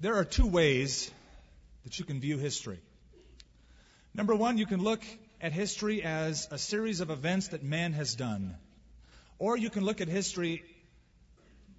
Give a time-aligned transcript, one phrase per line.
[0.00, 1.10] There are two ways
[1.82, 2.78] that you can view history.
[4.14, 5.02] Number one, you can look
[5.40, 8.54] at history as a series of events that man has done.
[9.40, 10.62] Or you can look at history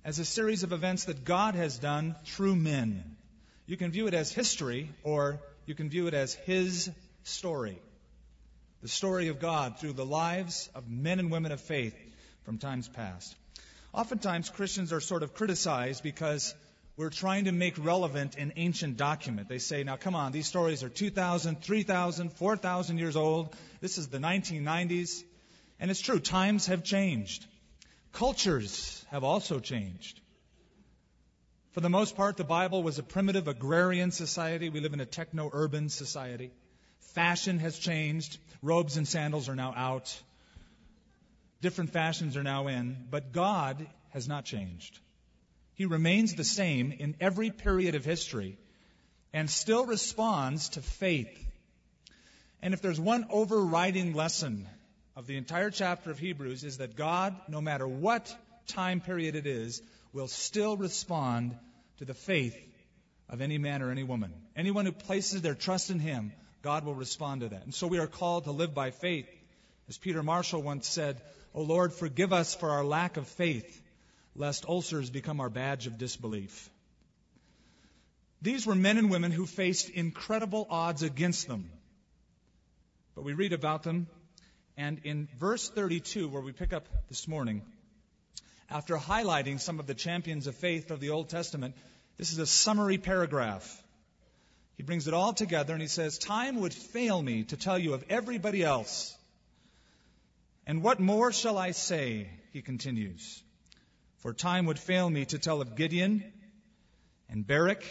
[0.03, 3.15] as a series of events that God has done through men.
[3.65, 6.91] You can view it as history, or you can view it as His
[7.23, 7.79] story.
[8.81, 11.95] The story of God through the lives of men and women of faith
[12.43, 13.33] from times past.
[13.93, 16.53] Oftentimes, Christians are sort of criticized because
[16.99, 19.47] we're trying to make relevant an ancient document.
[19.47, 23.55] They say, now come on, these stories are 2,000, 3,000, 4,000 years old.
[23.79, 25.23] This is the 1990s.
[25.79, 27.45] And it's true, times have changed.
[28.11, 30.19] Cultures have also changed.
[31.71, 34.67] For the most part, the Bible was a primitive agrarian society.
[34.67, 36.51] We live in a techno urban society.
[37.13, 38.37] Fashion has changed.
[38.61, 40.21] Robes and sandals are now out.
[41.61, 43.07] Different fashions are now in.
[43.09, 44.99] But God has not changed.
[45.79, 48.57] He remains the same in every period of history
[49.31, 51.31] and still responds to faith.
[52.61, 54.67] And if there's one overriding lesson
[55.15, 58.35] of the entire chapter of Hebrews is that God, no matter what
[58.67, 61.57] time period it is, will still respond
[61.99, 62.59] to the faith
[63.29, 64.33] of any man or any woman.
[64.57, 67.63] Anyone who places their trust in Him, God will respond to that.
[67.63, 69.29] And so we are called to live by faith.
[69.87, 71.21] As Peter Marshall once said,
[71.53, 73.81] O Lord, forgive us for our lack of faith
[74.35, 76.69] lest ulcers become our badge of disbelief.
[78.41, 81.69] These were men and women who faced incredible odds against them.
[83.15, 84.07] But we read about them,
[84.77, 87.63] and in verse 32, where we pick up this morning,
[88.69, 91.75] after highlighting some of the champions of faith of the Old Testament,
[92.17, 93.83] this is a summary paragraph.
[94.77, 97.93] He brings it all together and he says, Time would fail me to tell you
[97.93, 99.13] of everybody else.
[100.65, 102.29] And what more shall I say?
[102.53, 103.41] He continues
[104.19, 106.23] for time would fail me to tell of Gideon
[107.29, 107.83] and Barak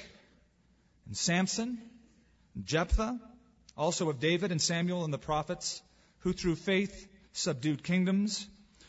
[1.06, 1.78] and Samson
[2.54, 3.18] and Jephthah,
[3.76, 5.80] also of David and Samuel and the prophets,
[6.20, 8.46] who through faith subdued kingdoms,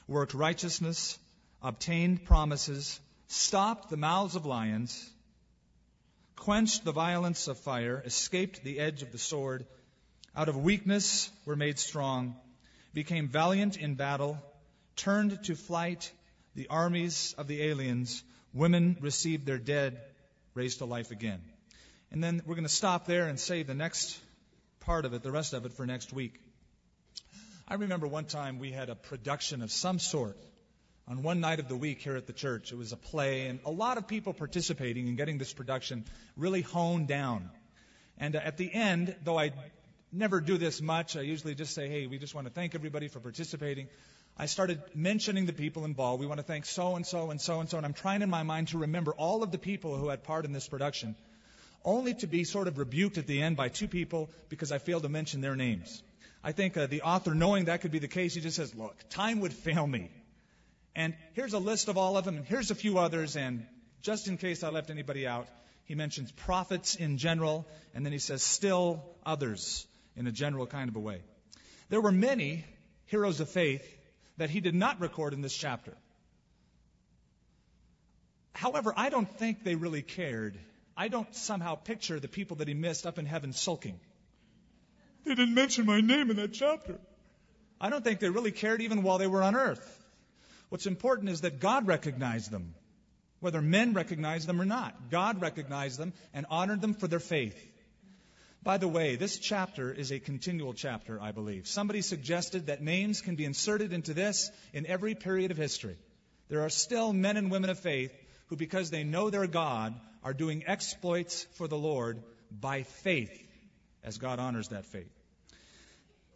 [0.08, 1.18] worked righteousness,
[1.62, 5.10] obtained promises, stopped the mouths of lions,
[6.36, 9.66] quenched the violence of fire, escaped the edge of the sword,
[10.36, 12.36] out of weakness were made strong,
[12.94, 14.38] became valiant in battle,
[14.96, 16.12] turned to flight
[16.60, 18.22] the armies of the aliens,
[18.54, 19.98] women received their dead
[20.56, 21.40] raised to life again.
[22.12, 24.20] And then we're going to stop there and save the next
[24.82, 26.38] part of it, the rest of it, for next week.
[27.66, 30.36] I remember one time we had a production of some sort
[31.08, 32.74] on one night of the week here at the church.
[32.74, 36.04] It was a play, and a lot of people participating in getting this production
[36.36, 37.50] really honed down.
[38.18, 39.54] And uh, at the end, though I
[40.12, 43.08] never do this much, I usually just say, hey, we just want to thank everybody
[43.08, 43.88] for participating.
[44.42, 46.22] I started mentioning the people involved.
[46.22, 47.76] We want to thank so and so and so and so.
[47.76, 50.46] And I'm trying in my mind to remember all of the people who had part
[50.46, 51.18] in this production,
[51.84, 55.04] only to be sort of rebuked at the end by two people because I failed
[55.04, 56.02] to mention their names.
[56.42, 58.96] I think uh, the author, knowing that could be the case, he just says, Look,
[59.10, 60.10] time would fail me.
[60.96, 63.66] And here's a list of all of them, and here's a few others, and
[64.02, 65.50] just in case I left anybody out,
[65.84, 69.86] he mentions prophets in general, and then he says still others
[70.16, 71.22] in a general kind of a way.
[71.90, 72.64] There were many
[73.08, 73.84] heroes of faith
[74.40, 75.96] that he did not record in this chapter.
[78.54, 80.58] However, I don't think they really cared.
[80.98, 84.00] I don't somehow picture the people that he missed up in heaven sulking.
[85.24, 87.00] They didn't mention my name in that chapter.
[87.80, 89.86] I don't think they really cared even while they were on earth.
[90.70, 92.76] What's important is that God recognized them,
[93.40, 95.10] whether men recognized them or not.
[95.10, 97.58] God recognized them and honored them for their faith.
[98.62, 101.66] By the way, this chapter is a continual chapter, I believe.
[101.66, 105.98] Somebody suggested that names can be inserted into this in every period of history.
[106.50, 108.12] There are still men and women of faith
[108.48, 109.94] who, because they know their God,
[110.24, 112.22] are doing exploits for the Lord
[112.52, 113.32] by faith,
[114.04, 115.12] as God honors that faith.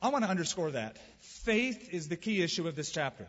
[0.02, 0.98] I want to underscore that.
[1.20, 3.28] Faith is the key issue of this chapter.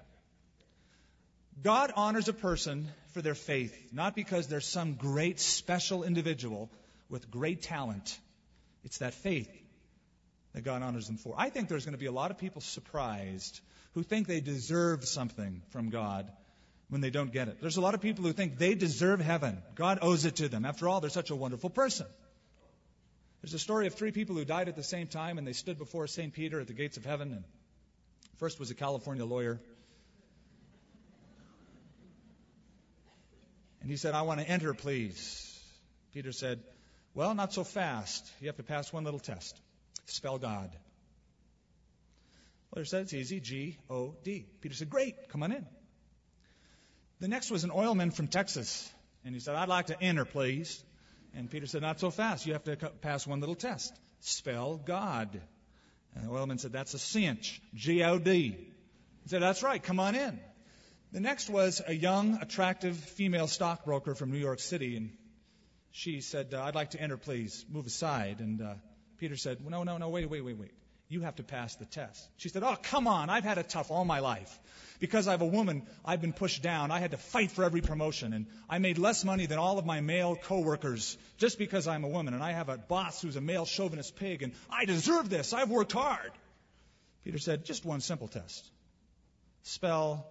[1.63, 6.71] God honors a person for their faith, not because they're some great special individual
[7.09, 8.19] with great talent
[8.85, 9.51] it's that faith
[10.53, 11.35] that God honors them for.
[11.37, 13.61] I think there's going to be a lot of people surprised
[13.95, 16.31] who think they deserve something from God
[16.89, 17.59] when they don't get it.
[17.61, 19.63] There's a lot of people who think they deserve heaven.
[19.75, 20.65] God owes it to them.
[20.65, 22.07] After all, they're such a wonderful person.
[23.43, 25.79] There's a story of three people who died at the same time, and they stood
[25.79, 26.33] before St.
[26.33, 27.33] Peter at the gates of heaven.
[27.33, 27.45] And
[28.39, 29.61] first was a California lawyer.
[33.81, 35.61] And he said, I want to enter, please.
[36.15, 36.61] Peter said,
[37.15, 38.29] well, not so fast.
[38.41, 39.61] You have to pass one little test.
[40.07, 40.71] Spell God.
[42.75, 43.41] Well, said it's easy.
[43.41, 44.47] G O D.
[44.61, 45.65] Peter said, Great, come on in.
[47.21, 48.93] The next was an oilman from Texas.
[49.25, 50.83] And he said, I'd like to enter, please.
[51.35, 52.47] And Peter said, Not so fast.
[52.47, 53.95] You have to pass one little test.
[54.21, 55.41] Spell God.
[56.15, 57.63] And the oilman said, That's a cinch.
[57.75, 58.57] G O D.
[59.23, 59.83] He said, That's right.
[59.83, 60.41] Come on in.
[61.13, 64.97] The next was a young, attractive female stockbroker from New York City.
[64.97, 65.13] And
[65.97, 67.65] she said, uh, I'd like to enter, please.
[67.71, 68.41] Move aside.
[68.41, 68.75] And uh,
[69.19, 70.73] Peter said, No, no, no, wait, wait, wait, wait.
[71.09, 72.29] You have to pass the test.
[72.37, 73.31] She said, Oh, come on.
[73.31, 74.59] I've had it tough all my life.
[74.99, 76.91] Because I'm a woman, I've been pushed down.
[76.91, 78.33] I had to fight for every promotion.
[78.33, 82.09] And I made less money than all of my male coworkers just because I'm a
[82.09, 82.35] woman.
[82.35, 84.43] And I have a boss who's a male chauvinist pig.
[84.43, 85.53] And I deserve this.
[85.53, 86.33] I've worked hard.
[87.23, 88.69] Peter said, Just one simple test.
[89.63, 90.27] Spell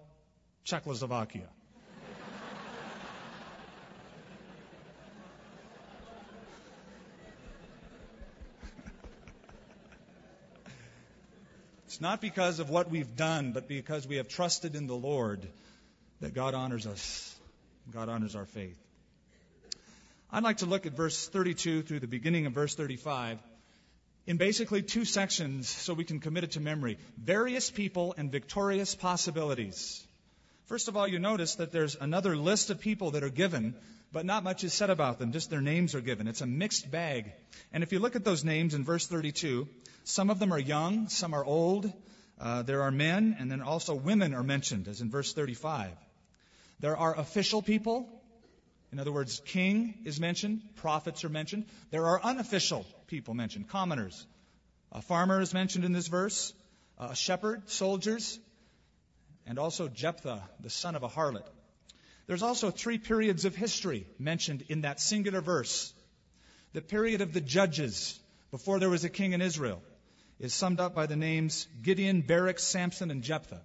[0.64, 1.48] Czechoslovakia.
[12.00, 15.46] Not because of what we've done, but because we have trusted in the Lord
[16.20, 17.34] that God honors us.
[17.92, 18.78] God honors our faith.
[20.30, 23.38] I'd like to look at verse 32 through the beginning of verse 35
[24.26, 26.98] in basically two sections so we can commit it to memory.
[27.18, 30.02] Various people and victorious possibilities.
[30.66, 33.74] First of all, you notice that there's another list of people that are given,
[34.14, 35.32] but not much is said about them.
[35.32, 36.28] Just their names are given.
[36.28, 37.32] It's a mixed bag.
[37.72, 39.68] And if you look at those names in verse 32,
[40.04, 41.92] some of them are young, some are old.
[42.40, 45.90] Uh, there are men, and then also women are mentioned, as in verse 35.
[46.78, 48.08] There are official people.
[48.92, 51.66] In other words, king is mentioned, prophets are mentioned.
[51.90, 54.26] There are unofficial people mentioned, commoners.
[54.92, 56.52] A farmer is mentioned in this verse,
[56.98, 58.38] a shepherd, soldiers,
[59.44, 61.48] and also Jephthah, the son of a harlot.
[62.26, 65.92] There's also three periods of history mentioned in that singular verse.
[66.72, 68.18] The period of the judges,
[68.50, 69.82] before there was a king in Israel
[70.40, 73.62] is summed up by the names Gideon, Barak, Samson, and Jephthah.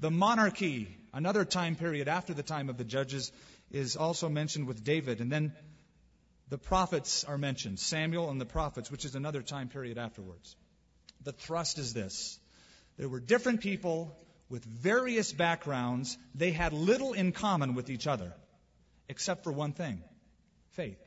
[0.00, 3.32] The monarchy, another time period after the time of the judges,
[3.70, 5.20] is also mentioned with David.
[5.20, 5.52] And then
[6.48, 10.54] the prophets are mentioned, Samuel and the prophets, which is another time period afterwards.
[11.24, 12.38] The thrust is this
[12.96, 14.16] there were different people
[14.48, 16.16] with various backgrounds.
[16.34, 18.34] They had little in common with each other,
[19.08, 20.02] except for one thing
[20.72, 20.98] faith.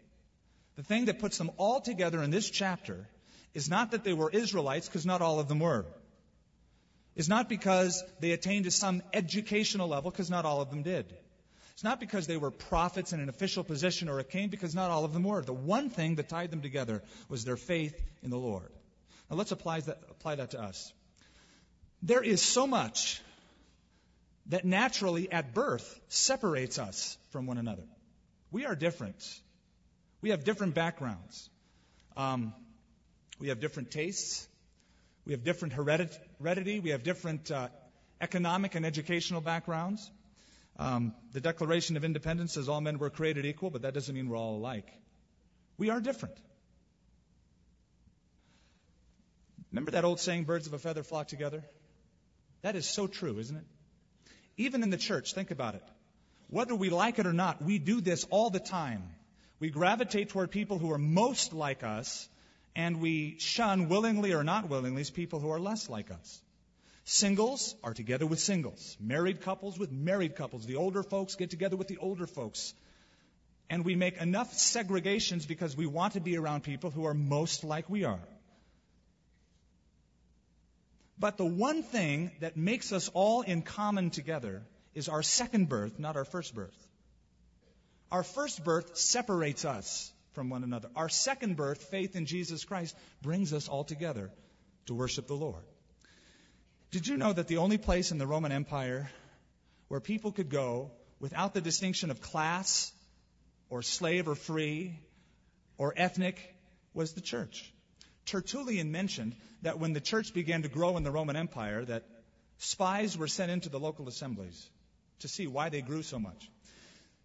[0.75, 3.07] The thing that puts them all together in this chapter
[3.53, 5.85] is not that they were Israelites, because not all of them were.
[7.15, 11.13] Is not because they attained to some educational level, because not all of them did.
[11.73, 14.91] It's not because they were prophets in an official position or a king, because not
[14.91, 15.41] all of them were.
[15.41, 18.71] The one thing that tied them together was their faith in the Lord.
[19.29, 20.93] Now let's apply that, apply that to us.
[22.01, 23.21] There is so much
[24.47, 27.83] that naturally at birth separates us from one another.
[28.51, 29.15] We are different.
[30.21, 31.49] We have different backgrounds.
[32.17, 32.53] Um,
[33.39, 34.47] we have different tastes.
[35.25, 36.79] We have different heredity.
[36.79, 37.69] We have different uh,
[38.19, 40.09] economic and educational backgrounds.
[40.77, 44.29] Um, the Declaration of Independence says all men were created equal, but that doesn't mean
[44.29, 44.87] we're all alike.
[45.77, 46.35] We are different.
[49.71, 51.63] Remember that old saying, birds of a feather flock together?
[52.61, 53.63] That is so true, isn't it?
[54.57, 55.83] Even in the church, think about it.
[56.49, 59.03] Whether we like it or not, we do this all the time.
[59.59, 62.27] We gravitate toward people who are most like us
[62.75, 66.41] and we shun, willingly or not willingly, people who are less like us.
[67.03, 68.95] Singles are together with singles.
[68.99, 70.65] Married couples with married couples.
[70.65, 72.73] The older folks get together with the older folks.
[73.69, 77.63] And we make enough segregations because we want to be around people who are most
[77.63, 78.19] like we are.
[81.21, 84.63] But the one thing that makes us all in common together
[84.95, 86.75] is our second birth, not our first birth.
[88.11, 90.89] Our first birth separates us from one another.
[90.95, 94.31] Our second birth, faith in Jesus Christ, brings us all together
[94.87, 95.63] to worship the Lord.
[96.89, 99.11] Did you know that the only place in the Roman Empire
[99.89, 102.91] where people could go without the distinction of class
[103.69, 104.97] or slave or free
[105.77, 106.55] or ethnic
[106.95, 107.71] was the church?
[108.25, 112.03] Tertullian mentioned that when the church began to grow in the Roman Empire, that
[112.57, 114.69] spies were sent into the local assemblies
[115.19, 116.49] to see why they grew so much.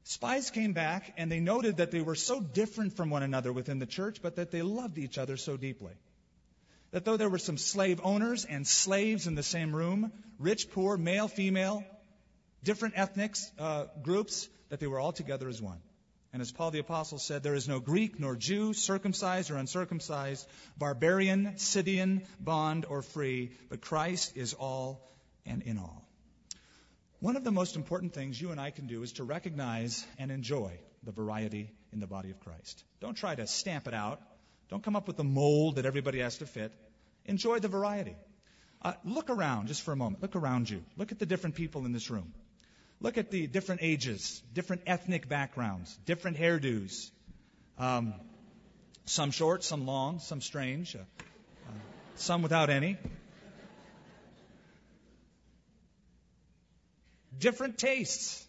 [0.05, 3.79] Spies came back and they noted that they were so different from one another within
[3.79, 5.93] the church, but that they loved each other so deeply.
[6.93, 10.97] That though there were some slave owners and slaves in the same room, rich, poor,
[10.97, 11.85] male, female,
[12.63, 15.81] different ethnic uh, groups, that they were all together as one.
[16.37, 20.47] And as Paul the Apostle said, there is no Greek nor Jew, circumcised or uncircumcised,
[20.77, 25.01] barbarian, Scythian, bond or free, but Christ is all
[25.47, 26.07] and in all.
[27.21, 30.31] One of the most important things you and I can do is to recognize and
[30.31, 32.85] enjoy the variety in the body of Christ.
[33.01, 34.21] Don't try to stamp it out.
[34.69, 36.71] Don't come up with the mold that everybody has to fit.
[37.25, 38.15] Enjoy the variety.
[38.83, 40.21] Uh, look around just for a moment.
[40.21, 40.85] Look around you.
[40.99, 42.35] Look at the different people in this room.
[43.01, 47.11] Look at the different ages, different ethnic backgrounds, different hairdos,
[47.79, 48.15] Um,
[49.05, 51.73] some short, some long, some strange, uh, uh,
[52.17, 52.97] some without any.
[57.39, 58.45] Different tastes,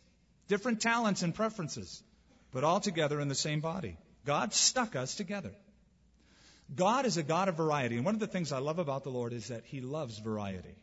[0.47, 2.01] different talents and preferences,
[2.51, 3.97] but all together in the same body.
[4.25, 5.51] God stuck us together.
[6.73, 7.97] God is a God of variety.
[7.97, 10.75] And one of the things I love about the Lord is that He loves variety.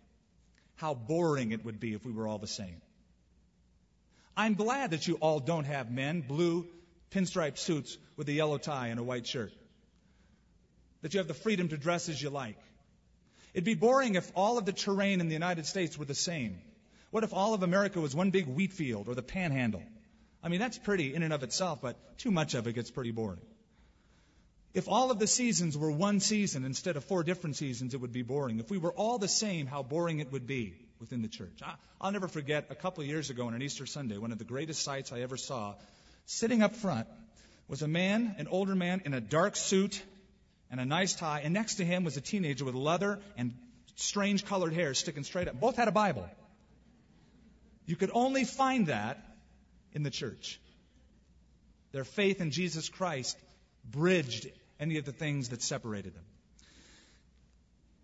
[0.77, 2.81] How boring it would be if we were all the same.
[4.37, 6.67] I'm glad that you all don't have men, blue
[7.11, 9.53] pinstripe suits with a yellow tie and a white shirt.
[11.03, 12.59] That you have the freedom to dress as you like.
[13.53, 16.59] It'd be boring if all of the terrain in the United States were the same.
[17.11, 19.83] What if all of America was one big wheat field or the panhandle?
[20.43, 23.13] I mean, that's pretty in and of itself, but too much of it gets pretty
[23.13, 23.41] boring.
[24.73, 28.13] If all of the seasons were one season instead of four different seasons, it would
[28.13, 28.59] be boring.
[28.59, 30.75] If we were all the same, how boring it would be
[31.05, 31.61] within the church.
[32.01, 34.45] I'll never forget a couple of years ago on an Easter Sunday, one of the
[34.45, 35.75] greatest sights I ever saw,
[36.25, 37.07] sitting up front
[37.69, 40.03] was a man, an older man, in a dark suit
[40.71, 43.53] and a nice tie, and next to him was a teenager with leather and
[43.97, 45.61] strange colored hair sticking straight up.
[45.61, 46.27] Both had a Bible.
[47.85, 49.23] You could only find that
[49.93, 50.59] in the church.
[51.93, 53.37] Their faith in Jesus Christ
[53.85, 54.49] bridged
[54.81, 56.25] any of the things that separated them.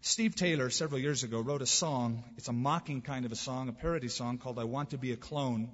[0.02, 2.24] Steve Taylor, several years ago, wrote a song.
[2.38, 5.12] It's a mocking kind of a song, a parody song called I Want to Be
[5.12, 5.68] a Clone.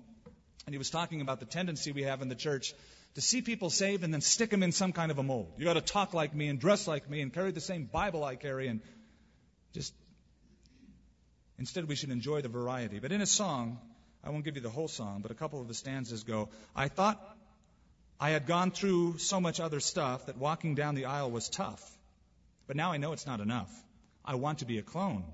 [0.67, 2.75] And he was talking about the tendency we have in the church
[3.15, 5.53] to see people saved and then stick them in some kind of a mold.
[5.59, 8.25] You got to talk like me and dress like me and carry the same Bible
[8.25, 8.81] I carry and
[9.73, 9.95] just.
[11.57, 12.99] Instead, we should enjoy the variety.
[12.99, 13.79] But in a song,
[14.25, 16.89] I won't give you the whole song, but a couple of the stanzas go, I
[16.89, 17.23] thought
[18.19, 21.83] I had gone through so much other stuff that walking down the aisle was tough.
[22.67, 23.71] But now I know it's not enough.
[24.27, 25.25] I want to be a clone.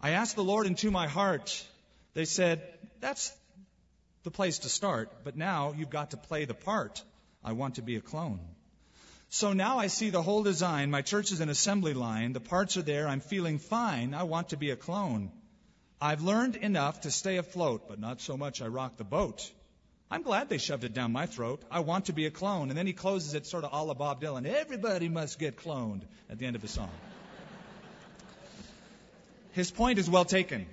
[0.00, 1.64] I asked the Lord into my heart.
[2.14, 2.62] They said,
[3.00, 3.32] that's
[4.24, 7.02] the place to start, but now you've got to play the part.
[7.44, 8.40] I want to be a clone.
[9.28, 10.90] So now I see the whole design.
[10.90, 12.32] My church is an assembly line.
[12.32, 13.08] The parts are there.
[13.08, 14.12] I'm feeling fine.
[14.12, 15.30] I want to be a clone.
[16.00, 19.50] I've learned enough to stay afloat, but not so much I rock the boat.
[20.10, 21.62] I'm glad they shoved it down my throat.
[21.70, 22.68] I want to be a clone.
[22.68, 24.46] And then he closes it sort of a la Bob Dylan.
[24.46, 26.90] Everybody must get cloned at the end of the song.
[29.52, 30.66] His point is well taken.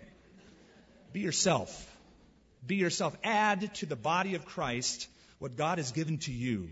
[1.11, 1.85] Be yourself.
[2.65, 3.15] Be yourself.
[3.23, 5.07] Add to the body of Christ
[5.39, 6.69] what God has given to you.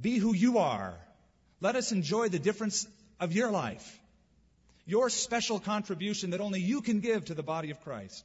[0.00, 0.94] Be who you are.
[1.60, 2.86] Let us enjoy the difference
[3.20, 4.00] of your life.
[4.84, 8.24] Your special contribution that only you can give to the body of Christ.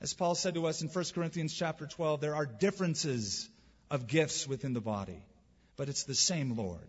[0.00, 3.50] As Paul said to us in 1 Corinthians chapter 12, there are differences
[3.90, 5.22] of gifts within the body,
[5.76, 6.88] but it's the same Lord.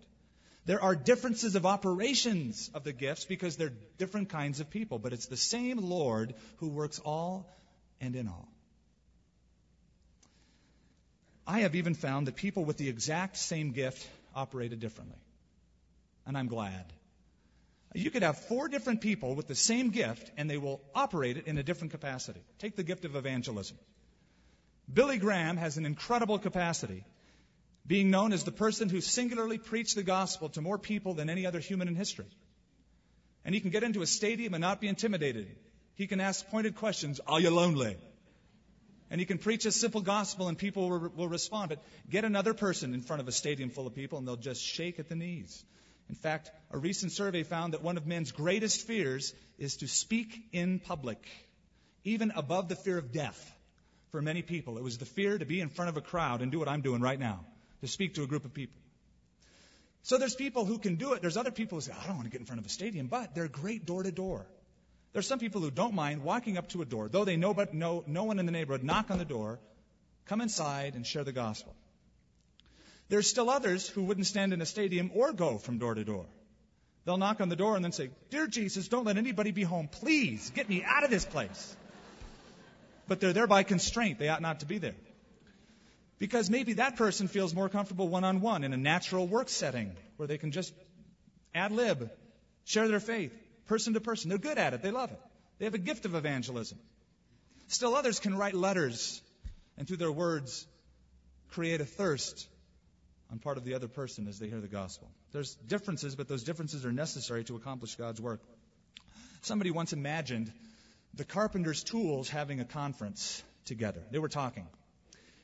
[0.66, 5.12] There are differences of operations of the gifts because they're different kinds of people, but
[5.12, 7.50] it's the same Lord who works all
[8.00, 8.48] and in all.
[11.48, 15.18] I have even found that people with the exact same gift operated differently.
[16.26, 16.86] And I'm glad.
[17.94, 21.48] You could have four different people with the same gift, and they will operate it
[21.48, 22.42] in a different capacity.
[22.60, 23.78] Take the gift of evangelism.
[24.94, 27.04] Billy Graham has an incredible capacity,
[27.86, 31.46] being known as the person who singularly preached the gospel to more people than any
[31.46, 32.28] other human in history.
[33.44, 35.48] And he can get into a stadium and not be intimidated.
[35.96, 37.98] He can ask pointed questions Are you lonely?
[39.10, 41.70] And he can preach a simple gospel and people will, will respond.
[41.70, 44.64] But get another person in front of a stadium full of people and they'll just
[44.64, 45.66] shake at the knees.
[46.08, 50.42] In fact, a recent survey found that one of men's greatest fears is to speak
[50.52, 51.26] in public,
[52.04, 53.40] even above the fear of death.
[54.12, 56.52] For many people, it was the fear to be in front of a crowd and
[56.52, 57.46] do what I'm doing right now,
[57.82, 58.80] to speak to a group of people.
[60.04, 61.22] So there's people who can do it.
[61.22, 63.08] There's other people who say, I don't want to get in front of a stadium,
[63.08, 64.48] but they're great door to door.
[65.14, 67.74] There's some people who don't mind walking up to a door, though they know but
[67.74, 69.60] no, no one in the neighborhood, knock on the door,
[70.26, 71.76] come inside and share the gospel.
[73.10, 76.26] There's still others who wouldn't stand in a stadium or go from door to door.
[77.04, 79.88] They'll knock on the door and then say, Dear Jesus, don't let anybody be home.
[79.88, 81.76] Please get me out of this place.
[83.08, 84.20] But they're there by constraint.
[84.20, 84.96] They ought not to be there.
[86.22, 89.96] Because maybe that person feels more comfortable one on one in a natural work setting
[90.18, 90.72] where they can just
[91.56, 92.12] ad lib,
[92.64, 93.34] share their faith,
[93.66, 94.30] person to person.
[94.30, 94.84] They're good at it.
[94.84, 95.20] They love it.
[95.58, 96.78] They have a gift of evangelism.
[97.70, 99.20] Still others can write letters
[99.80, 100.68] and through their words
[101.54, 102.48] create a thirst
[103.32, 105.10] on part of the other person as they hear the gospel.
[105.32, 108.42] There's differences, but those differences are necessary to accomplish God's work.
[109.42, 110.54] Somebody once imagined
[111.16, 114.04] the carpenter's tools having a conference together.
[114.12, 114.68] They were talking.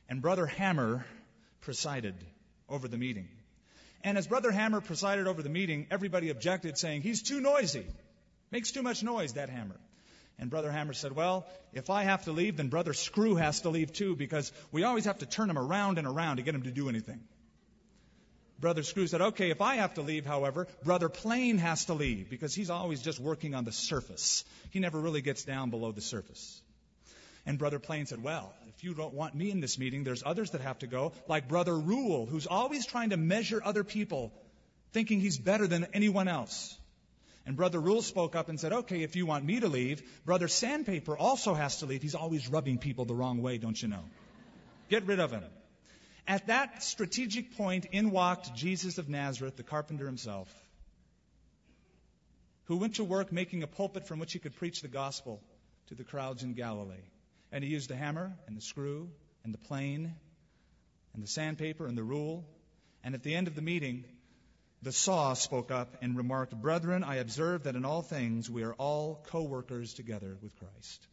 [0.08, 1.04] And Brother Hammer
[1.60, 2.14] presided
[2.68, 3.28] over the meeting.
[4.02, 7.86] And as Brother Hammer presided over the meeting, everybody objected, saying, He's too noisy.
[8.50, 9.76] Makes too much noise, that hammer.
[10.38, 13.70] And Brother Hammer said, Well, if I have to leave, then Brother Screw has to
[13.70, 16.62] leave too, because we always have to turn him around and around to get him
[16.62, 17.20] to do anything.
[18.60, 22.28] Brother Screw said, okay, if I have to leave, however, Brother Plane has to leave
[22.28, 24.44] because he's always just working on the surface.
[24.70, 26.60] He never really gets down below the surface.
[27.46, 30.52] And Brother Plane said, well, if you don't want me in this meeting, there's others
[30.52, 34.32] that have to go, like Brother Rule, who's always trying to measure other people,
[34.92, 36.78] thinking he's better than anyone else.
[37.44, 40.46] And Brother Rule spoke up and said, okay, if you want me to leave, Brother
[40.46, 42.02] Sandpaper also has to leave.
[42.02, 44.04] He's always rubbing people the wrong way, don't you know?
[44.88, 45.42] Get rid of him.
[46.28, 50.48] At that strategic point, in walked Jesus of Nazareth, the carpenter himself,
[52.66, 55.42] who went to work making a pulpit from which he could preach the gospel
[55.88, 57.08] to the crowds in Galilee.
[57.52, 59.08] And he used the hammer and the screw
[59.44, 60.14] and the plane
[61.14, 62.46] and the sandpaper and the rule.
[63.02, 64.04] And at the end of the meeting,
[64.82, 68.74] the saw spoke up and remarked, Brethren, I observe that in all things we are
[68.74, 71.06] all co workers together with Christ.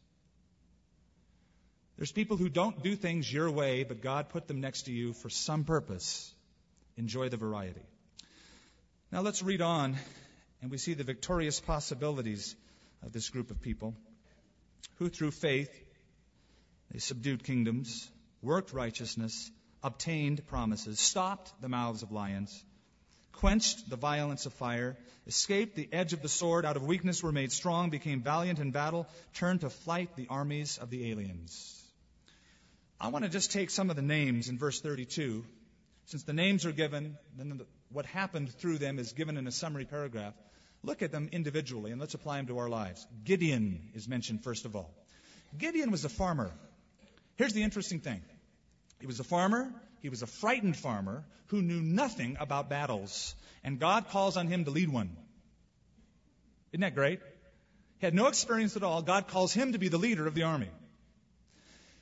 [1.98, 5.14] There's people who don't do things your way, but God put them next to you
[5.14, 6.34] for some purpose.
[6.98, 7.82] Enjoy the variety.
[9.12, 9.96] Now let's read on,
[10.62, 12.56] and we see the victorious possibilities
[13.02, 13.96] of this group of people
[14.98, 15.70] who, through faith,
[16.92, 18.10] they subdued kingdoms,
[18.42, 19.52] worked righteousness,
[19.84, 22.64] obtained promises, stopped the mouths of lions,
[23.34, 27.32] quenched the violence of fire, escaped the edge of the sword, out of weakness were
[27.32, 31.84] made strong, became valiant in battle, turned to flight the armies of the aliens.
[33.00, 35.46] I want to just take some of the names in verse 32.
[36.06, 39.52] Since the names are given, then the, what happened through them is given in a
[39.52, 40.34] summary paragraph.
[40.84, 43.06] Look at them individually and let's apply them to our lives.
[43.24, 44.94] Gideon is mentioned first of all.
[45.58, 46.52] Gideon was a farmer.
[47.36, 48.22] Here's the interesting thing.
[49.00, 49.74] He was a farmer.
[50.02, 53.36] He was a frightened farmer who knew nothing about battles.
[53.64, 55.16] And God calls on him to lead one.
[56.72, 57.20] Isn't that great?
[58.00, 59.02] He had no experience at all.
[59.02, 60.70] God calls him to be the leader of the army.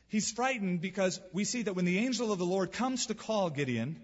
[0.07, 3.49] He's frightened because we see that when the angel of the Lord comes to call
[3.49, 3.97] Gideon,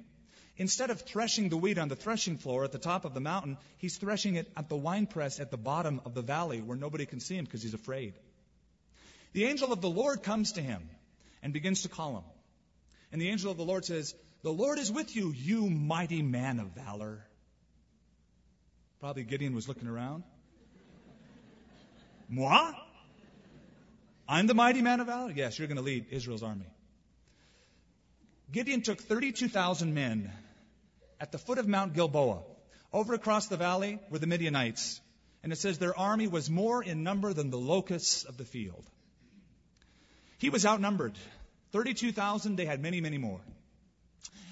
[0.57, 3.57] instead of threshing the wheat on the threshing floor at the top of the mountain,
[3.77, 7.19] he's threshing it at the winepress at the bottom of the valley where nobody can
[7.19, 8.13] see him because he's afraid.
[9.33, 10.89] The angel of the Lord comes to him
[11.41, 12.23] and begins to call him.
[13.11, 16.59] And the angel of the Lord says, The Lord is with you, you mighty man
[16.59, 17.25] of valor.
[18.99, 20.23] Probably Gideon was looking around.
[22.29, 22.71] Moi?
[24.27, 25.31] I'm the mighty man of valor?
[25.33, 26.67] Yes, you're going to lead Israel's army.
[28.51, 30.31] Gideon took 32,000 men
[31.19, 32.41] at the foot of Mount Gilboa.
[32.91, 34.99] Over across the valley were the Midianites.
[35.43, 38.85] And it says their army was more in number than the locusts of the field.
[40.39, 41.13] He was outnumbered.
[41.71, 43.41] 32,000, they had many, many more.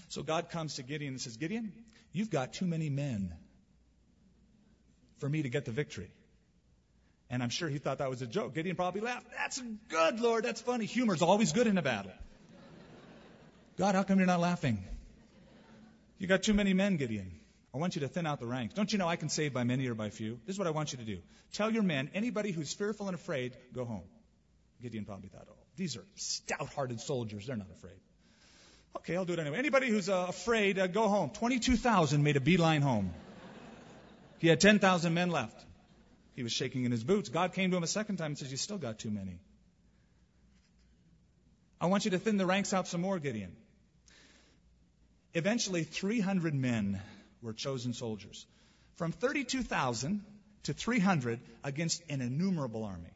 [0.09, 1.73] So God comes to Gideon and says, Gideon,
[2.11, 3.33] you've got too many men
[5.17, 6.11] for me to get the victory.
[7.29, 8.53] And I'm sure he thought that was a joke.
[8.53, 9.27] Gideon probably laughed.
[9.37, 10.45] That's good, Lord.
[10.45, 10.85] That's funny.
[10.85, 12.13] Humor's always good in a battle.
[13.77, 14.83] God, how come you're not laughing?
[16.19, 17.31] You got too many men, Gideon.
[17.73, 18.73] I want you to thin out the ranks.
[18.73, 20.39] Don't you know I can save by many or by few?
[20.45, 21.19] This is what I want you to do.
[21.53, 24.07] Tell your men, anybody who's fearful and afraid, go home.
[24.81, 27.47] Gideon probably thought, oh, these are stout hearted soldiers.
[27.47, 27.99] They're not afraid.
[28.97, 29.59] Okay, I'll do it anyway.
[29.59, 31.29] Anybody who's uh, afraid, uh, go home.
[31.29, 33.13] 22,000 made a beeline home.
[34.39, 35.63] He had 10,000 men left.
[36.35, 37.29] He was shaking in his boots.
[37.29, 39.39] God came to him a second time and says, You still got too many.
[41.79, 43.55] I want you to thin the ranks out some more, Gideon.
[45.33, 46.99] Eventually, 300 men
[47.41, 48.45] were chosen soldiers.
[48.95, 50.23] From 32,000
[50.63, 53.11] to 300 against an innumerable army.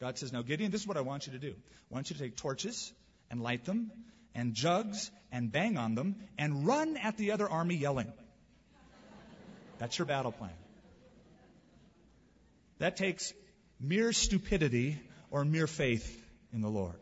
[0.00, 1.54] God says, Now, Gideon, this is what I want you to do.
[1.90, 2.92] I want you to take torches
[3.30, 3.92] and light them,
[4.34, 8.12] and jugs and bang on them, and run at the other army yelling.
[9.78, 10.50] That's your battle plan.
[12.78, 13.32] That takes
[13.78, 14.98] mere stupidity
[15.30, 16.96] or mere faith in the Lord.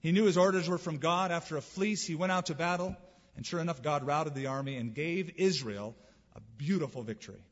[0.00, 1.30] He knew his orders were from God.
[1.30, 2.96] After a fleece, he went out to battle,
[3.36, 5.94] and sure enough, God routed the army and gave Israel
[6.34, 7.42] a beautiful victory.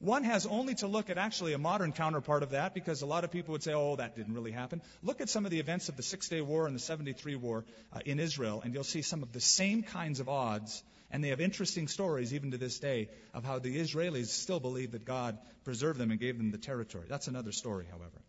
[0.00, 3.24] One has only to look at actually a modern counterpart of that because a lot
[3.24, 4.80] of people would say, oh, that didn't really happen.
[5.02, 7.64] Look at some of the events of the Six Day War and the 73 War
[7.92, 10.84] uh, in Israel, and you'll see some of the same kinds of odds.
[11.10, 14.92] And they have interesting stories, even to this day, of how the Israelis still believe
[14.92, 17.06] that God preserved them and gave them the territory.
[17.08, 18.22] That's another story, however.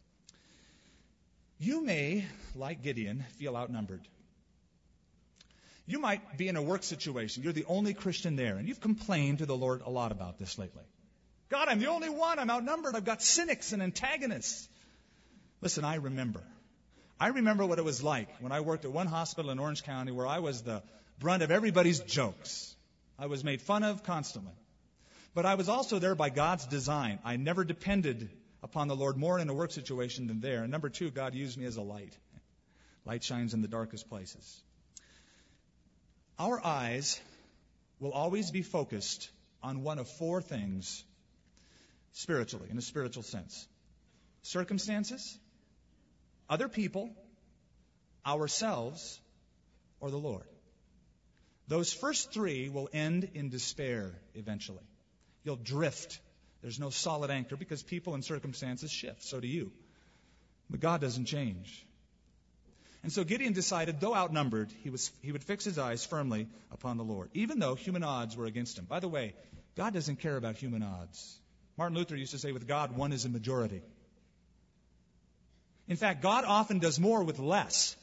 [1.60, 4.08] You may, like Gideon, feel outnumbered.
[5.86, 7.44] You might be in a work situation.
[7.44, 10.58] You're the only Christian there, and you've complained to the Lord a lot about this
[10.58, 10.84] lately.
[11.50, 12.38] God, I'm the only one.
[12.38, 12.96] I'm outnumbered.
[12.96, 14.68] I've got cynics and antagonists.
[15.62, 16.44] Listen, I remember.
[17.20, 20.12] I remember what it was like when I worked at one hospital in Orange County
[20.12, 20.84] where I was the
[21.20, 22.76] brunt of everybody's jokes.
[23.18, 24.54] I was made fun of constantly.
[25.34, 27.20] But I was also there by God's design.
[27.26, 28.30] I never depended
[28.64, 30.64] upon the Lord more in a work situation than there.
[30.64, 32.16] And number two, God used me as a light.
[33.06, 34.62] Light shines in the darkest places.
[36.38, 37.20] Our eyes
[38.00, 39.30] will always be focused
[39.62, 41.04] on one of four things
[42.14, 43.68] spiritually, in a spiritual sense
[44.42, 45.38] circumstances,
[46.50, 47.10] other people,
[48.26, 49.20] ourselves,
[50.00, 50.46] or the Lord.
[51.68, 54.84] Those first three will end in despair eventually.
[55.44, 56.20] You'll drift.
[56.62, 59.24] There's no solid anchor because people and circumstances shift.
[59.24, 59.72] So do you.
[60.70, 61.86] But God doesn't change.
[63.02, 66.98] And so Gideon decided, though outnumbered, he, was, he would fix his eyes firmly upon
[66.98, 68.86] the Lord, even though human odds were against him.
[68.86, 69.36] By the way,
[69.78, 71.40] God doesn't care about human odds.
[71.80, 73.82] Martin Luther used to say, with God, one is a majority.
[75.88, 77.96] In fact, God often does more with less.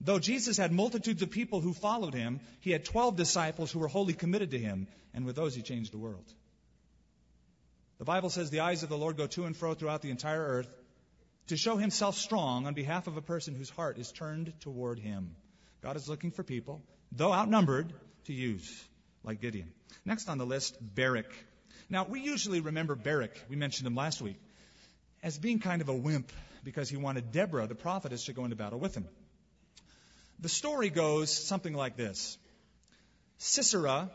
[0.00, 3.86] Though Jesus had multitudes of people who followed him, he had 12 disciples who were
[3.86, 6.24] wholly committed to him, and with those he changed the world.
[7.98, 10.44] The Bible says the eyes of the Lord go to and fro throughout the entire
[10.44, 10.68] earth
[11.46, 15.36] to show himself strong on behalf of a person whose heart is turned toward him.
[15.82, 17.92] God is looking for people, though outnumbered,
[18.24, 18.84] to use,
[19.22, 19.72] like Gideon.
[20.04, 21.32] Next on the list, Barak.
[21.88, 24.40] Now, we usually remember Barak, we mentioned him last week,
[25.22, 26.32] as being kind of a wimp
[26.64, 29.06] because he wanted Deborah, the prophetess, to go into battle with him.
[30.40, 32.36] The story goes something like this
[33.38, 34.10] Sisera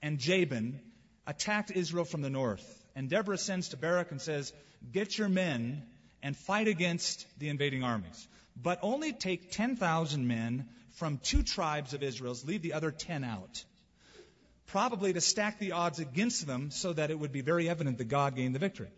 [0.00, 0.80] and Jabin
[1.26, 4.52] attacked Israel from the north, and Deborah sends to Barak and says,
[4.92, 5.82] Get your men
[6.22, 8.28] and fight against the invading armies.
[8.60, 13.64] But only take 10,000 men from two tribes of Israel's, leave the other 10 out.
[14.68, 18.08] Probably to stack the odds against them so that it would be very evident that
[18.08, 18.90] God gained the victory.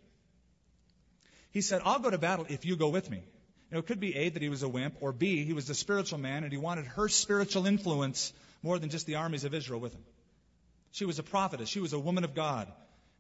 [1.52, 3.18] He said, I'll go to battle if you go with me.
[3.18, 5.66] You know, it could be A, that he was a wimp, or B, he was
[5.66, 9.54] the spiritual man and he wanted her spiritual influence more than just the armies of
[9.54, 10.04] Israel with him.
[10.92, 11.68] She was a prophetess.
[11.68, 12.70] She was a woman of God.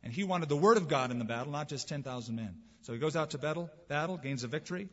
[0.02, 2.56] And he wanted the word of God in the battle, not just 10,000 men.
[2.82, 4.88] So he goes out to battle, battle gains a victory.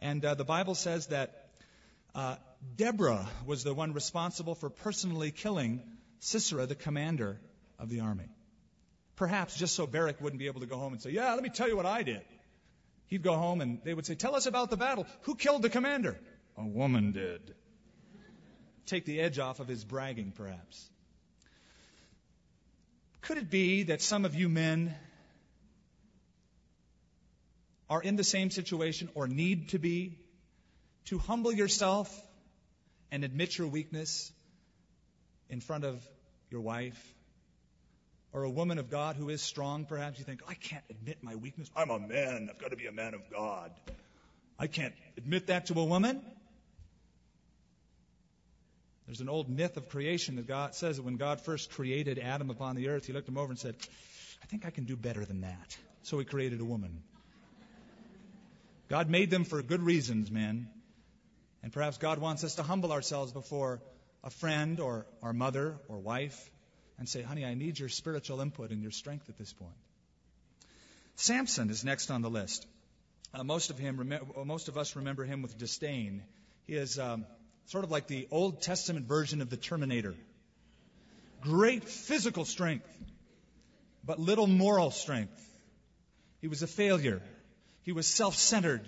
[0.00, 1.50] And uh, the Bible says that
[2.14, 2.36] uh,
[2.76, 5.82] Deborah was the one responsible for personally killing
[6.24, 7.40] Sisera, the commander
[7.80, 8.28] of the army.
[9.16, 11.48] Perhaps just so Barak wouldn't be able to go home and say, Yeah, let me
[11.48, 12.22] tell you what I did.
[13.08, 15.04] He'd go home and they would say, Tell us about the battle.
[15.22, 16.16] Who killed the commander?
[16.56, 17.54] A woman did.
[18.86, 20.88] Take the edge off of his bragging, perhaps.
[23.22, 24.94] Could it be that some of you men
[27.90, 30.20] are in the same situation or need to be
[31.06, 32.08] to humble yourself
[33.10, 34.30] and admit your weakness
[35.50, 36.02] in front of
[36.52, 37.14] your wife
[38.32, 41.34] or a woman of God who is strong, perhaps you think, I can't admit my
[41.34, 41.70] weakness.
[41.76, 42.48] I'm a man.
[42.50, 43.70] I've got to be a man of God.
[44.58, 46.22] I can't admit that to a woman.
[49.06, 52.48] There's an old myth of creation that God says that when God first created Adam
[52.48, 53.74] upon the earth, he looked him over and said,
[54.42, 55.76] I think I can do better than that.
[56.02, 57.02] So he created a woman.
[58.88, 60.68] God made them for good reasons, men.
[61.62, 63.80] And perhaps God wants us to humble ourselves before
[64.24, 66.50] a friend or our mother or wife
[66.98, 69.74] and say, honey, I need your spiritual input and your strength at this point.
[71.16, 72.66] Samson is next on the list.
[73.34, 74.12] Uh, most of him,
[74.44, 76.22] most of us remember him with disdain.
[76.66, 77.24] He is um,
[77.66, 80.14] sort of like the Old Testament version of the Terminator.
[81.40, 82.86] Great physical strength,
[84.04, 85.40] but little moral strength.
[86.40, 87.20] He was a failure.
[87.82, 88.82] He was self-centered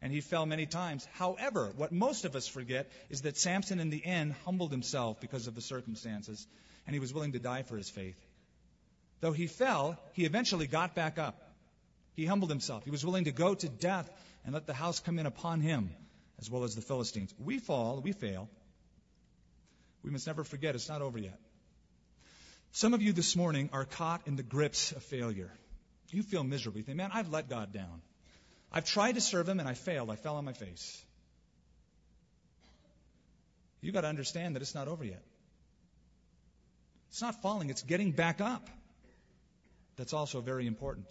[0.00, 1.06] and he fell many times.
[1.14, 5.46] However, what most of us forget is that Samson in the end humbled himself because
[5.46, 6.46] of the circumstances,
[6.86, 8.16] and he was willing to die for his faith.
[9.20, 11.42] Though he fell, he eventually got back up.
[12.14, 12.84] He humbled himself.
[12.84, 14.10] He was willing to go to death
[14.44, 15.90] and let the house come in upon him,
[16.38, 17.34] as well as the Philistines.
[17.38, 18.48] We fall, we fail.
[20.04, 21.38] We must never forget it's not over yet.
[22.72, 25.50] Some of you this morning are caught in the grips of failure.
[26.10, 26.78] You feel miserable.
[26.78, 28.00] You think, man, I've let God down.
[28.72, 30.10] I've tried to serve him and I failed.
[30.10, 31.02] I fell on my face.
[33.80, 35.22] You've got to understand that it's not over yet.
[37.10, 38.68] It's not falling, it's getting back up.
[39.96, 41.06] That's also very important.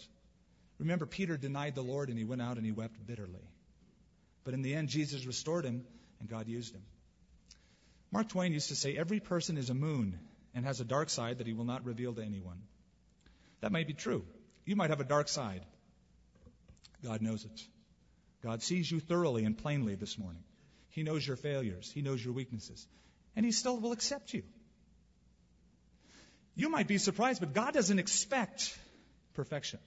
[0.80, 3.50] Remember, Peter denied the Lord and he went out and he wept bitterly.
[4.44, 5.84] But in the end, Jesus restored him
[6.20, 6.84] and God used him.
[8.12, 10.20] Mark Twain used to say, Every person is a moon
[10.54, 12.62] and has a dark side that he will not reveal to anyone.
[13.62, 14.24] That might be true.
[14.66, 15.66] You might have a dark side.
[17.04, 17.62] God knows it.
[18.44, 20.44] God sees you thoroughly and plainly this morning.
[20.90, 21.92] He knows your failures.
[21.94, 22.88] He knows your weaknesses.
[23.36, 24.44] And He still will accept you.
[26.56, 28.78] You might be surprised, but God doesn't expect
[29.36, 29.80] perfection.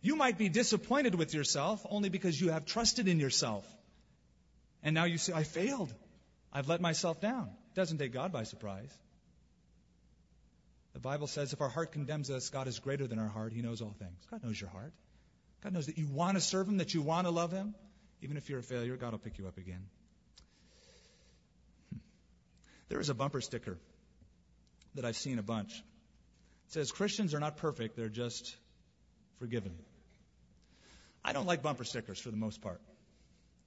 [0.00, 3.64] You might be disappointed with yourself only because you have trusted in yourself.
[4.82, 5.92] And now you say, I failed.
[6.52, 7.50] I've let myself down.
[7.72, 8.90] It doesn't take God by surprise.
[10.92, 13.52] The Bible says if our heart condemns us, God is greater than our heart.
[13.52, 14.18] He knows all things.
[14.30, 14.92] God knows your heart.
[15.62, 17.74] God knows that you want to serve Him, that you want to love Him.
[18.20, 19.84] Even if you're a failure, God will pick you up again.
[21.92, 21.98] Hmm.
[22.88, 23.78] There is a bumper sticker
[24.94, 25.72] that I've seen a bunch.
[25.72, 28.54] It says, Christians are not perfect, they're just
[29.38, 29.72] forgiven.
[31.24, 32.80] I don't like bumper stickers for the most part.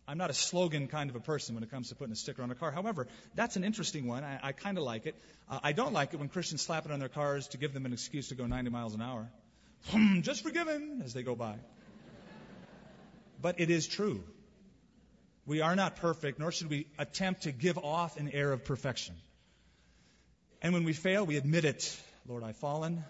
[0.08, 2.44] I'm not a slogan kind of a person when it comes to putting a sticker
[2.44, 2.72] on a car.
[2.72, 4.24] However, that's an interesting one.
[4.24, 5.16] I, I kind of like it.
[5.50, 7.86] Uh, I don't like it when Christians slap it on their cars to give them
[7.86, 9.28] an excuse to go 90 miles an hour.
[9.88, 11.56] Hmm, just forgiven as they go by.
[13.42, 14.24] But it is true.
[15.48, 19.16] We are not perfect, nor should we attempt to give off an air of perfection.
[20.62, 22.00] And when we fail, we admit it.
[22.28, 23.04] Lord, I've fallen.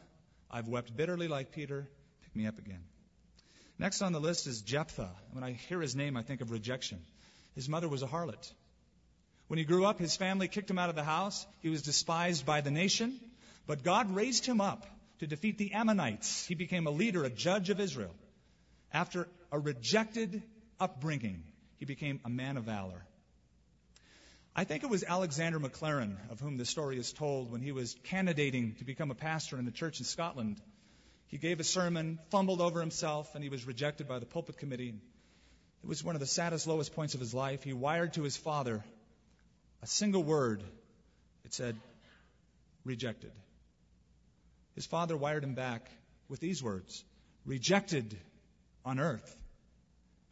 [0.51, 1.88] I've wept bitterly like Peter.
[2.23, 2.84] Pick me up again.
[3.77, 5.11] Next on the list is Jephthah.
[5.33, 6.99] When I hear his name, I think of rejection.
[7.55, 8.51] His mother was a harlot.
[9.47, 11.45] When he grew up, his family kicked him out of the house.
[11.61, 13.19] He was despised by the nation.
[13.67, 14.85] But God raised him up
[15.19, 16.45] to defeat the Ammonites.
[16.45, 18.15] He became a leader, a judge of Israel.
[18.93, 20.41] After a rejected
[20.79, 21.43] upbringing,
[21.77, 23.05] he became a man of valor.
[24.55, 27.95] I think it was Alexander Maclaren, of whom the story is told, when he was
[28.05, 30.61] candidating to become a pastor in the church in Scotland.
[31.27, 34.93] He gave a sermon, fumbled over himself, and he was rejected by the pulpit committee.
[35.83, 37.63] It was one of the saddest, lowest points of his life.
[37.63, 38.83] He wired to his father
[39.81, 40.63] a single word.
[41.43, 41.75] It said,
[42.83, 43.31] rejected.
[44.75, 45.89] His father wired him back
[46.29, 47.03] with these words
[47.45, 48.17] rejected
[48.83, 49.38] on earth,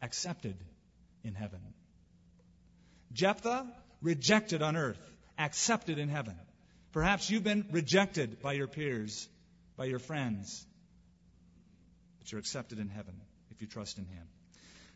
[0.02, 0.56] accepted
[1.22, 1.60] in heaven.
[3.12, 3.66] Jephthah,
[4.02, 4.98] rejected on earth,
[5.38, 6.34] accepted in heaven.
[6.92, 9.28] Perhaps you've been rejected by your peers,
[9.76, 10.66] by your friends,
[12.24, 14.26] but you're accepted in heaven if you trust in Him.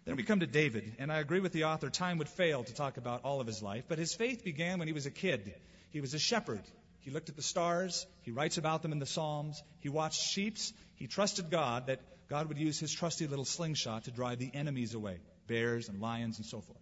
[0.06, 2.72] Then we come to David, and I agree with the author, time would fail to
[2.72, 5.54] talk about all of his life, but his faith began when he was a kid.
[5.90, 6.62] He was a shepherd.
[7.00, 8.06] He looked at the stars.
[8.22, 9.62] He writes about them in the Psalms.
[9.80, 10.72] He watched sheeps.
[10.96, 14.94] He trusted God that God would use his trusty little slingshot to drive the enemies
[14.94, 16.80] away bears and lions and so forth.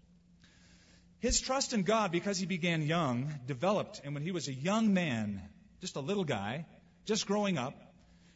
[1.18, 4.94] His trust in God, because he began young, developed, and when he was a young
[4.94, 5.42] man,
[5.80, 6.66] just a little guy,
[7.04, 7.74] just growing up,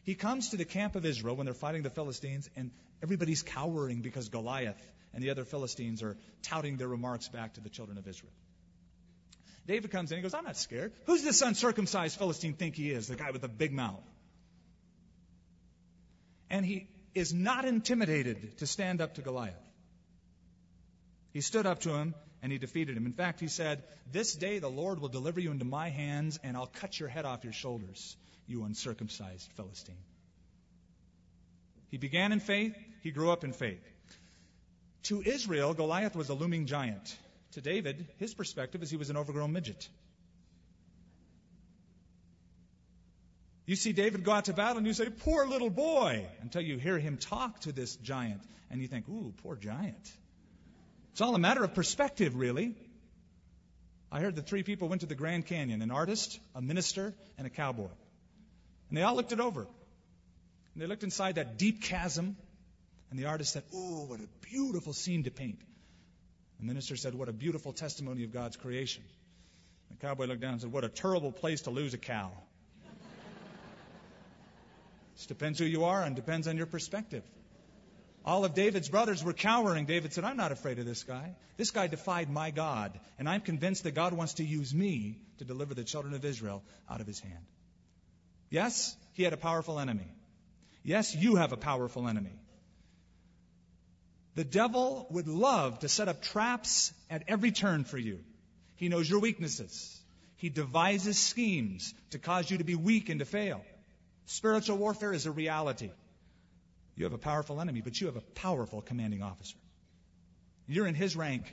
[0.03, 2.71] he comes to the camp of Israel when they're fighting the Philistines, and
[3.03, 4.81] everybody's cowering because Goliath
[5.13, 8.33] and the other Philistines are touting their remarks back to the children of Israel.
[9.67, 10.93] David comes in and goes, I'm not scared.
[11.07, 13.09] Who's this uncircumcised Philistine think he is?
[13.09, 14.03] The guy with the big mouth.
[16.49, 19.55] And he is not intimidated to stand up to Goliath.
[21.33, 23.07] He stood up to him and he defeated him.
[23.07, 26.57] In fact, he said, This day the Lord will deliver you into my hands, and
[26.57, 29.95] I'll cut your head off your shoulders you uncircumcised Philistine.
[31.89, 33.83] He began in faith, he grew up in faith.
[35.05, 37.17] To Israel, Goliath was a looming giant.
[37.53, 39.89] To David, his perspective is he was an overgrown midget.
[43.67, 46.77] You see David go out to battle and you say, poor little boy, until you
[46.77, 50.13] hear him talk to this giant and you think, ooh, poor giant.
[51.13, 52.75] It's all a matter of perspective, really.
[54.13, 57.47] I heard that three people went to the Grand Canyon an artist, a minister, and
[57.47, 57.89] a cowboy.
[58.89, 59.61] And they all looked it over.
[59.61, 62.37] And they looked inside that deep chasm,
[63.11, 65.61] and the artist said, Oh, what a beautiful scene to paint.
[66.59, 69.03] The minister said, What a beautiful testimony of God's creation.
[69.91, 72.31] The cowboy looked down and said, What a terrible place to lose a cow.
[75.17, 77.23] This depends who you are and depends on your perspective.
[78.25, 79.87] All of David's brothers were cowering.
[79.87, 81.35] David said, I'm not afraid of this guy.
[81.57, 85.45] This guy defied my God, and I'm convinced that God wants to use me to
[85.45, 87.45] deliver the children of Israel out of his hand.
[88.51, 90.09] Yes, he had a powerful enemy.
[90.83, 92.39] Yes, you have a powerful enemy.
[94.35, 98.21] The devil would love to set up traps at every turn for you.
[98.77, 99.99] He knows your weaknesses.
[100.37, 103.63] He devises schemes to cause you to be weak and to fail.
[104.27, 105.91] Spiritual warfare is a reality.
[107.01, 109.57] You have a powerful enemy, but you have a powerful commanding officer.
[110.67, 111.51] You're in his rank.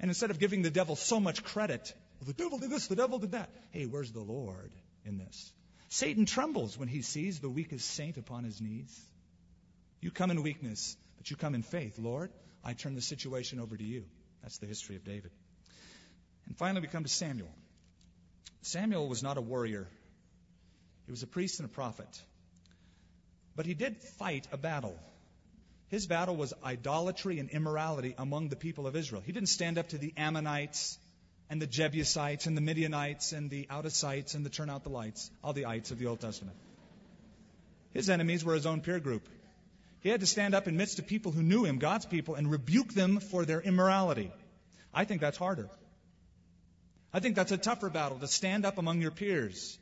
[0.00, 2.96] And instead of giving the devil so much credit, well, the devil did this, the
[2.96, 3.48] devil did that.
[3.70, 4.72] Hey, where's the Lord
[5.04, 5.52] in this?
[5.88, 9.00] Satan trembles when he sees the weakest saint upon his knees.
[10.00, 11.96] You come in weakness, but you come in faith.
[11.96, 12.32] Lord,
[12.64, 14.02] I turn the situation over to you.
[14.42, 15.30] That's the history of David.
[16.48, 17.54] And finally, we come to Samuel.
[18.62, 19.86] Samuel was not a warrior,
[21.06, 22.20] he was a priest and a prophet.
[23.56, 24.98] But he did fight a battle.
[25.88, 29.22] His battle was idolatry and immorality among the people of Israel.
[29.24, 30.98] He didn't stand up to the Ammonites
[31.50, 35.30] and the Jebusites and the Midianites and the Outasites and the turn out the lights,
[35.42, 36.56] all the ites of the Old Testament.
[37.92, 39.28] His enemies were his own peer group.
[40.00, 42.50] He had to stand up in midst of people who knew him, God's people, and
[42.50, 44.32] rebuke them for their immorality.
[44.92, 45.68] I think that's harder.
[47.12, 49.78] I think that's a tougher battle to stand up among your peers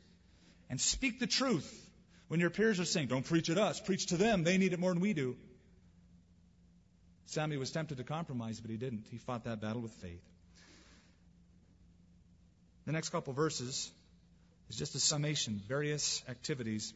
[0.69, 1.82] and speak the truth
[2.27, 4.43] when your peers are saying, Don't preach at us, preach to them.
[4.43, 5.35] They need it more than we do.
[7.25, 9.05] Samuel was tempted to compromise, but he didn't.
[9.09, 10.21] He fought that battle with faith.
[12.85, 13.91] The next couple verses
[14.69, 16.93] is just a summation, various activities.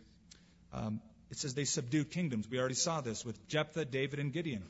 [0.73, 2.47] Um, it says they subdued kingdoms.
[2.49, 4.63] We already saw this with Jephthah, David, and Gideon.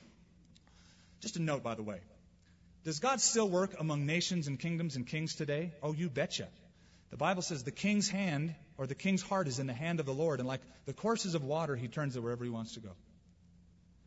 [1.21, 1.99] Just a note, by the way.
[2.83, 5.73] Does God still work among nations and kingdoms and kings today?
[5.83, 6.47] Oh, you betcha.
[7.09, 10.05] The Bible says the king's hand or the king's heart is in the hand of
[10.05, 12.79] the Lord, and like the courses of water, he turns it wherever he wants to
[12.79, 12.91] go.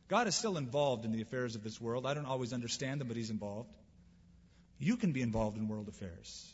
[0.09, 2.06] God is still involved in the affairs of this world.
[2.06, 3.70] I don't always understand them, but he's involved.
[4.78, 6.52] You can be involved in world affairs.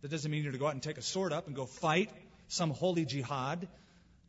[0.00, 2.10] That doesn't mean you're to go out and take a sword up and go fight
[2.48, 3.68] some holy jihad,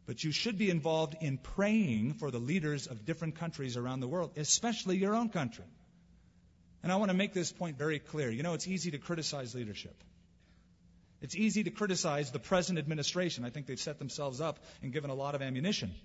[0.06, 4.08] but you should be involved in praying for the leaders of different countries around the
[4.08, 5.66] world, especially your own country.
[6.84, 8.30] And I want to make this point very clear.
[8.30, 9.96] You know, it's easy to criticize leadership.
[11.24, 13.46] It's easy to criticize the present administration.
[13.46, 15.96] I think they've set themselves up and given a lot of ammunition.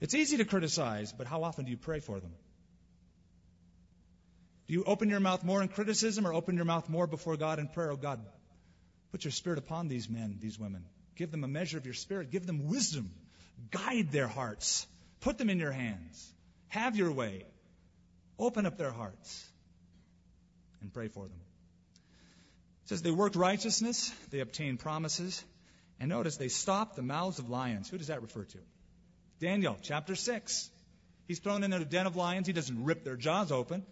[0.00, 2.32] It's easy to criticize, but how often do you pray for them?
[4.66, 7.58] Do you open your mouth more in criticism or open your mouth more before God
[7.58, 7.92] in prayer?
[7.92, 8.24] Oh God,
[9.10, 10.86] put your spirit upon these men, these women.
[11.14, 12.30] Give them a measure of your spirit.
[12.30, 13.12] Give them wisdom.
[13.70, 14.86] Guide their hearts.
[15.20, 16.32] Put them in your hands.
[16.68, 17.44] Have your way.
[18.38, 19.46] Open up their hearts
[20.80, 21.38] and pray for them.
[22.84, 25.44] It says they worked righteousness, they obtained promises,
[26.00, 27.88] and notice they stopped the mouths of lions.
[27.88, 28.58] Who does that refer to?
[29.40, 30.70] Daniel, chapter 6.
[31.28, 32.46] He's thrown into a den of lions.
[32.46, 33.84] He doesn't rip their jaws open,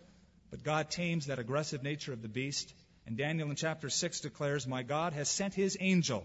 [0.50, 2.72] but God tames that aggressive nature of the beast.
[3.06, 6.24] And Daniel in chapter 6 declares, My God has sent his angel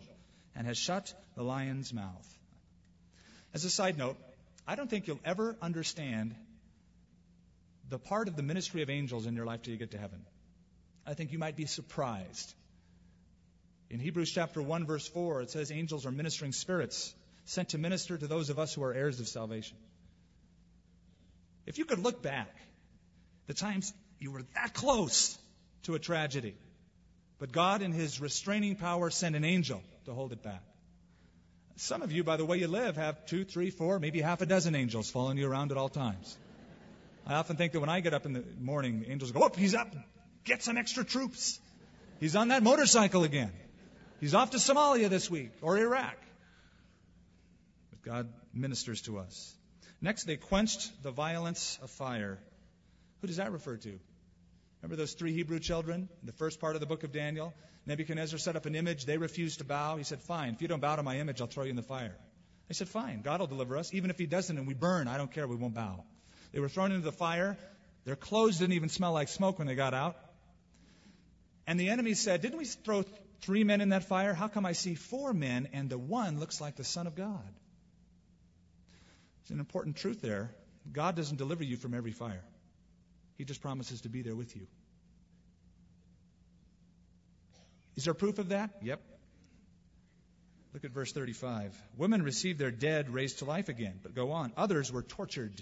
[0.55, 2.37] and has shut the lion's mouth.
[3.53, 4.17] As a side note,
[4.67, 6.35] I don't think you'll ever understand
[7.89, 10.25] the part of the ministry of angels in your life till you get to heaven.
[11.05, 12.53] I think you might be surprised.
[13.89, 17.13] In Hebrews chapter 1 verse 4, it says angels are ministering spirits
[17.45, 19.77] sent to minister to those of us who are heirs of salvation.
[21.65, 22.53] If you could look back,
[23.47, 25.37] the times you were that close
[25.83, 26.55] to a tragedy,
[27.37, 30.63] but God in his restraining power sent an angel to hold it back.
[31.77, 34.45] Some of you, by the way you live, have two, three, four, maybe half a
[34.45, 36.37] dozen angels following you around at all times.
[37.27, 39.51] I often think that when I get up in the morning, the angels go, oh,
[39.55, 39.93] he's up,
[40.45, 41.59] get some extra troops.
[42.19, 43.51] He's on that motorcycle again.
[44.21, 46.15] He's off to Somalia this week or Iraq.
[47.89, 49.53] But God ministers to us.
[50.01, 52.39] Next, they quenched the violence of fire.
[53.21, 53.99] Who does that refer to?
[54.81, 57.53] Remember those three Hebrew children in the first part of the book of Daniel?
[57.87, 59.05] Nebuchadnezzar set up an image.
[59.05, 59.97] They refused to bow.
[59.97, 61.83] He said, Fine, if you don't bow to my image, I'll throw you in the
[61.83, 62.15] fire.
[62.67, 63.93] They said, Fine, God will deliver us.
[63.93, 66.03] Even if He doesn't and we burn, I don't care, we won't bow.
[66.51, 67.57] They were thrown into the fire.
[68.05, 70.15] Their clothes didn't even smell like smoke when they got out.
[71.67, 73.03] And the enemy said, Didn't we throw
[73.41, 74.33] three men in that fire?
[74.33, 77.53] How come I see four men and the one looks like the Son of God?
[79.41, 80.51] It's an important truth there.
[80.91, 82.43] God doesn't deliver you from every fire,
[83.37, 84.67] He just promises to be there with you.
[87.95, 88.71] Is there proof of that?
[88.81, 89.01] Yep.
[90.73, 91.73] Look at verse 35.
[91.95, 94.51] Women received their dead raised to life again, but go on.
[94.57, 95.61] Others were tortured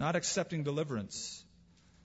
[0.00, 1.44] not accepting deliverance,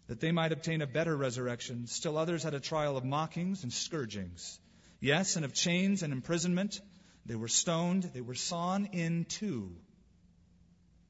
[0.07, 1.87] that they might obtain a better resurrection.
[1.87, 4.59] Still others had a trial of mockings and scourgings.
[4.99, 6.79] Yes, and of chains and imprisonment.
[7.25, 9.75] They were stoned, they were sawn in two.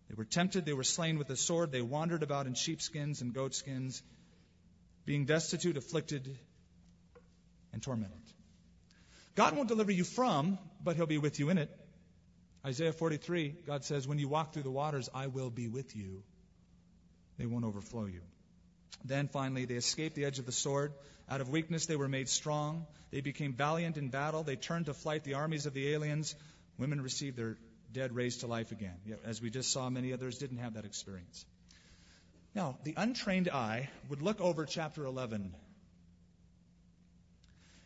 [0.10, 3.34] They were tempted, they were slain with the sword, they wandered about in sheepskins and
[3.34, 4.01] goatskins,
[5.05, 6.38] being destitute, afflicted,
[7.73, 8.21] and tormented.
[9.36, 11.69] God won't deliver you from, but He'll be with you in it.
[12.65, 16.23] Isaiah 43, God says, When you walk through the waters, I will be with you.
[17.38, 18.21] They won't overflow you.
[19.04, 20.93] Then finally, they escaped the edge of the sword.
[21.30, 22.86] Out of weakness, they were made strong.
[23.12, 24.43] They became valiant in battle.
[24.43, 26.36] They turned to flight the armies of the aliens.
[26.78, 27.58] Women received their
[27.91, 28.95] dead raised to life again.
[29.06, 31.45] Yet, as we just saw, many others didn't have that experience.
[32.54, 35.54] Now, the untrained eye would look over chapter 11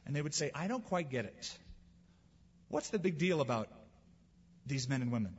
[0.05, 1.57] and they would say, I don't quite get it.
[2.67, 3.67] What's the big deal about
[4.65, 5.35] these men and women?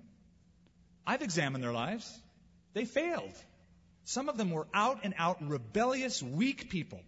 [1.04, 2.08] I've examined their lives.
[2.72, 3.34] They failed.
[4.10, 7.00] Some of them were out and out rebellious, weak people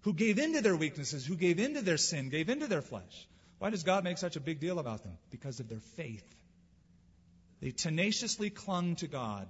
[0.00, 3.28] who gave into their weaknesses, who gave into their sin, gave into their flesh.
[3.58, 5.18] Why does God make such a big deal about them?
[5.30, 6.24] Because of their faith.
[7.60, 9.48] They tenaciously clung to God,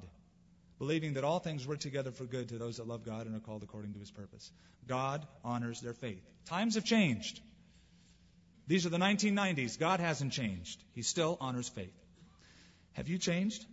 [0.80, 3.46] believing that all things work together for good to those that love God and are
[3.50, 4.50] called according to his purpose.
[4.88, 6.28] God honors their faith.
[6.46, 7.40] Times have changed.
[8.66, 9.78] These are the 1990s.
[9.78, 10.82] God hasn't changed.
[10.92, 11.94] He still honors faith.
[12.94, 13.64] Have you changed?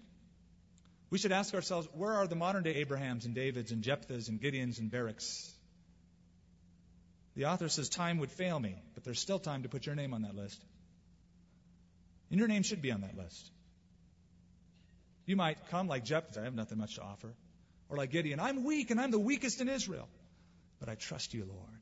[1.12, 4.42] We should ask ourselves, where are the modern day Abrahams and Davids and Jephthahs and
[4.42, 5.52] Gideons and Baraks?
[7.36, 10.14] The author says time would fail me, but there's still time to put your name
[10.14, 10.64] on that list.
[12.30, 13.52] And your name should be on that list.
[15.26, 17.34] You might come like Jephthah, I have nothing much to offer.
[17.90, 20.08] Or like Gideon, I'm weak and I'm the weakest in Israel.
[20.80, 21.80] but I trust you, Lord.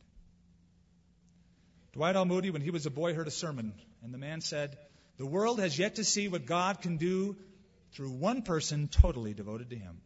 [1.94, 2.26] Dwight L.
[2.26, 3.74] Moody, when he was a boy, heard a sermon,
[4.04, 4.78] and the man said,
[5.18, 7.38] The world has yet to see what God can do
[7.94, 10.02] through one person totally devoted to Him.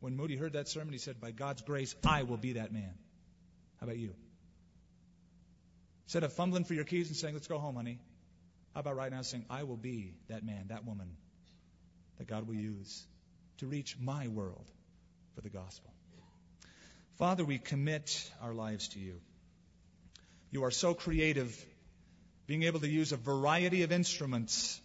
[0.00, 2.94] When Moody heard that sermon, he said, By God's grace, I will be that man.
[3.80, 4.14] How about you?
[6.04, 7.98] Instead of fumbling for your keys and saying, Let's go home, honey,
[8.74, 11.16] how about right now saying, I will be that man, that woman
[12.18, 13.06] that God will use
[13.58, 14.70] to reach my world
[15.34, 15.92] for the gospel?
[17.16, 19.20] Father, we commit our lives to you.
[20.50, 21.64] You are so creative,
[22.46, 24.80] being able to use a variety of instruments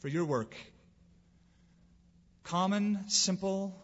[0.00, 0.54] for your work.
[2.44, 3.74] Common, simple,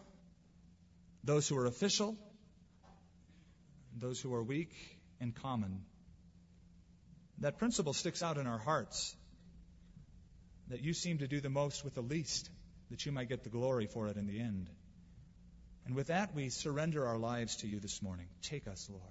[1.23, 2.17] those who are official,
[3.97, 4.73] those who are weak
[5.21, 5.85] and common.
[7.39, 9.17] That principle sticks out in our hearts
[10.69, 12.49] that you seem to do the most with the least,
[12.91, 14.71] that you might get the glory for it in the end.
[15.87, 18.27] And with that, we surrender our lives to you this morning.
[18.43, 19.03] Take us, Lord.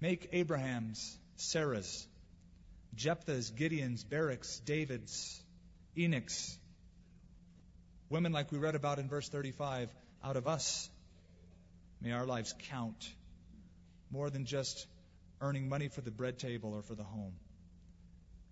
[0.00, 2.06] Make Abraham's, Sarah's,
[2.94, 5.42] Jephthah's, Gideon's, Barak's, David's,
[5.96, 6.58] Enoch's,
[8.08, 9.90] women like we read about in verse 35,
[10.24, 10.88] out of us.
[12.00, 13.08] May our lives count
[14.10, 14.86] more than just
[15.40, 17.34] earning money for the bread table or for the home.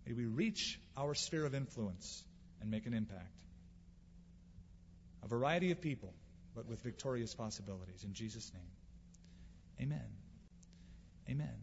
[0.07, 2.25] May we reach our sphere of influence
[2.61, 3.35] and make an impact.
[5.23, 6.13] A variety of people,
[6.55, 8.05] but with victorious possibilities.
[8.05, 9.87] In Jesus' name.
[9.87, 10.09] Amen.
[11.29, 11.57] Amen.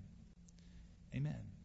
[1.15, 1.56] Amen.